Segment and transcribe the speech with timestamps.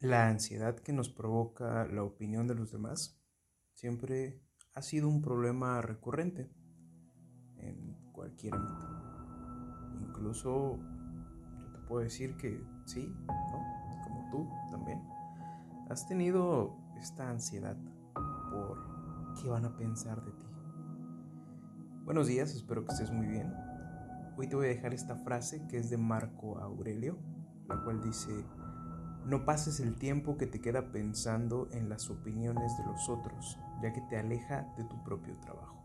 [0.00, 3.18] La ansiedad que nos provoca la opinión de los demás
[3.72, 4.42] siempre
[4.74, 6.50] ha sido un problema recurrente
[7.58, 8.86] en cualquier ámbito.
[10.00, 13.12] Incluso yo te puedo decir que sí.
[14.04, 15.02] Como tú también.
[15.88, 17.76] Has tenido esta ansiedad
[18.50, 18.78] por
[19.40, 20.46] qué van a pensar de ti.
[22.04, 23.52] Buenos días, espero que estés muy bien.
[24.36, 27.18] Hoy te voy a dejar esta frase que es de Marco Aurelio,
[27.68, 28.44] la cual dice,
[29.24, 33.92] no pases el tiempo que te queda pensando en las opiniones de los otros, ya
[33.92, 35.82] que te aleja de tu propio trabajo.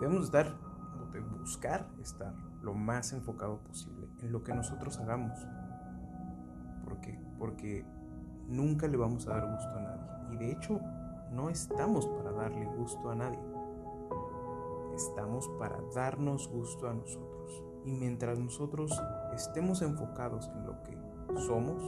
[0.00, 5.38] Debemos estar, o buscar estar lo más enfocado posible en lo que nosotros hagamos.
[6.84, 7.18] ¿Por qué?
[7.38, 7.84] Porque
[8.46, 10.34] nunca le vamos a dar gusto a nadie.
[10.34, 10.80] Y de hecho,
[11.32, 13.42] no estamos para darle gusto a nadie.
[14.94, 17.64] Estamos para darnos gusto a nosotros.
[17.84, 18.92] Y mientras nosotros
[19.34, 20.96] estemos enfocados en lo que
[21.36, 21.82] somos,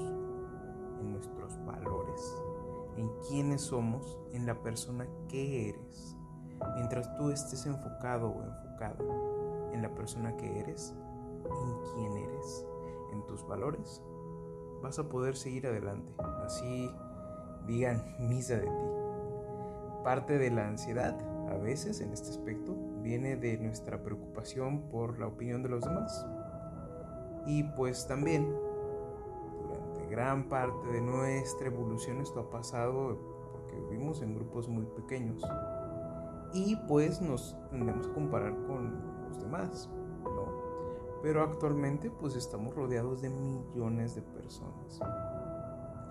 [1.01, 2.43] en nuestros valores,
[2.97, 6.17] en quiénes somos, en la persona que eres.
[6.75, 9.05] Mientras tú estés enfocado o enfocada
[9.73, 10.95] en la persona que eres,
[11.45, 12.67] en quién eres,
[13.13, 14.03] en tus valores,
[14.83, 16.13] vas a poder seguir adelante.
[16.45, 16.91] Así
[17.67, 20.05] digan misa de ti.
[20.05, 21.17] Parte de la ansiedad,
[21.51, 26.27] a veces en este aspecto, viene de nuestra preocupación por la opinión de los demás.
[27.47, 28.68] Y pues también
[30.09, 33.19] gran parte de nuestra evolución esto ha pasado
[33.53, 35.43] porque vivimos en grupos muy pequeños
[36.53, 38.95] y pues nos tendemos a comparar con
[39.29, 39.91] los demás,
[40.25, 40.47] ¿no?
[41.23, 45.01] Pero actualmente pues estamos rodeados de millones de personas.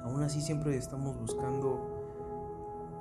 [0.03, 1.79] Aún así siempre estamos buscando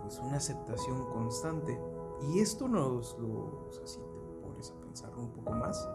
[0.02, 1.78] pues una aceptación constante
[2.22, 5.88] y esto nos lo, o sea, te pones a pensar un poco más,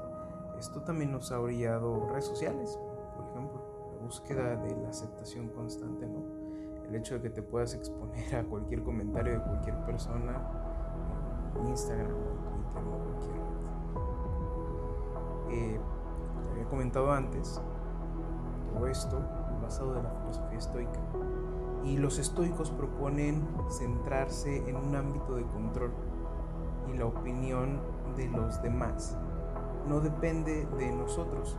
[0.59, 2.77] esto también nos ha brillado redes sociales,
[3.15, 3.60] por ejemplo
[4.11, 6.21] búsqueda de la aceptación constante, ¿no?
[6.85, 10.33] El hecho de que te puedas exponer a cualquier comentario de cualquier persona
[11.57, 13.61] en Instagram o Twitter o cualquier red.
[15.51, 15.79] Eh,
[16.51, 17.61] había comentado antes,
[18.73, 19.17] todo esto
[19.61, 20.99] basado en la filosofía estoica.
[21.85, 25.93] Y los estoicos proponen centrarse en un ámbito de control
[26.93, 27.79] y la opinión
[28.17, 29.17] de los demás
[29.87, 31.57] no depende de nosotros.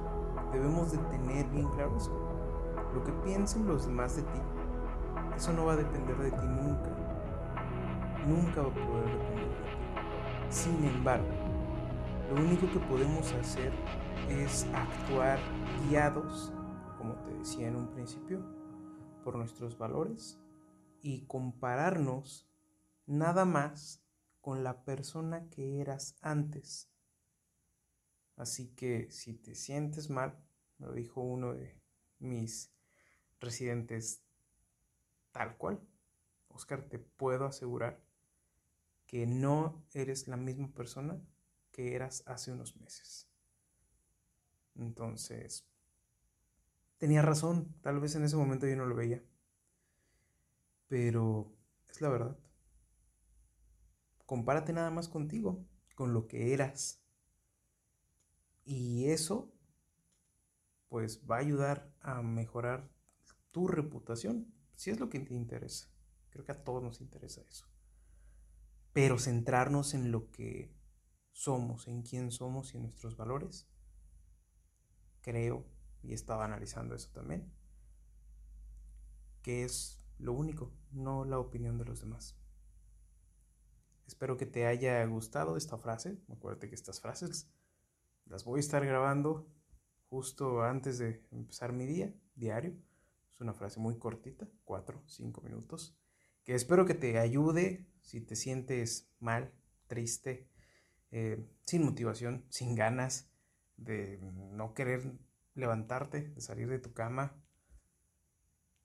[0.52, 2.31] Debemos de tener bien claro eso.
[2.94, 4.40] Lo que piensen los demás de ti,
[5.36, 6.90] eso no va a depender de ti nunca.
[8.26, 9.72] Nunca va a poder depender de ti.
[10.50, 11.28] Sin embargo,
[12.30, 13.72] lo único que podemos hacer
[14.28, 15.38] es actuar
[15.88, 16.52] guiados,
[16.98, 18.44] como te decía en un principio,
[19.24, 20.38] por nuestros valores
[21.00, 22.48] y compararnos
[23.06, 24.02] nada más
[24.40, 26.90] con la persona que eras antes.
[28.36, 30.38] Así que si te sientes mal,
[30.78, 31.80] me lo dijo uno de
[32.18, 32.72] mis
[33.42, 34.22] residentes
[35.32, 35.80] tal cual.
[36.48, 38.00] Oscar, te puedo asegurar
[39.06, 41.20] que no eres la misma persona
[41.70, 43.28] que eras hace unos meses.
[44.74, 45.66] Entonces,
[46.98, 49.22] tenía razón, tal vez en ese momento yo no lo veía,
[50.88, 51.52] pero
[51.88, 52.38] es la verdad.
[54.24, 57.02] Compárate nada más contigo, con lo que eras.
[58.64, 59.52] Y eso,
[60.88, 62.88] pues va a ayudar a mejorar
[63.52, 65.88] tu reputación, si es lo que te interesa.
[66.30, 67.66] Creo que a todos nos interesa eso.
[68.92, 70.74] Pero centrarnos en lo que
[71.30, 73.68] somos, en quién somos y en nuestros valores,
[75.20, 75.64] creo,
[76.02, 77.52] y estaba analizando eso también,
[79.42, 82.36] que es lo único, no la opinión de los demás.
[84.06, 86.20] Espero que te haya gustado esta frase.
[86.28, 87.50] Acuérdate que estas frases
[88.26, 89.48] las voy a estar grabando
[90.08, 92.76] justo antes de empezar mi día diario
[93.34, 95.96] es una frase muy cortita, 4, 5 minutos,
[96.44, 99.52] que espero que te ayude si te sientes mal,
[99.86, 100.48] triste,
[101.10, 103.30] eh, sin motivación, sin ganas
[103.76, 105.12] de no querer
[105.54, 107.36] levantarte, de salir de tu cama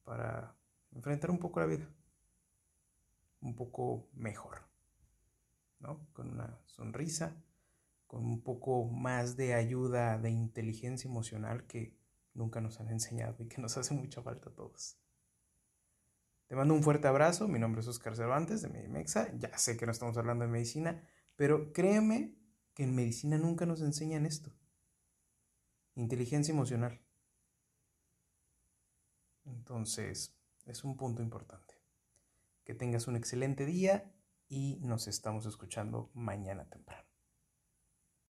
[0.04, 0.56] para
[0.92, 1.90] enfrentar un poco la vida,
[3.42, 4.68] un poco mejor,
[5.80, 6.08] ¿no?
[6.14, 7.42] Con una sonrisa,
[8.08, 11.98] con un poco más de ayuda de inteligencia emocional que
[12.38, 14.98] nunca nos han enseñado y que nos hace mucha falta a todos.
[16.48, 19.86] Te mando un fuerte abrazo, mi nombre es Oscar Cervantes de Medimexa, ya sé que
[19.86, 21.04] no estamos hablando de medicina,
[21.36, 22.38] pero créeme
[22.74, 24.52] que en medicina nunca nos enseñan esto.
[25.96, 27.02] Inteligencia emocional.
[29.44, 31.74] Entonces, es un punto importante.
[32.64, 34.14] Que tengas un excelente día
[34.48, 37.07] y nos estamos escuchando mañana temprano.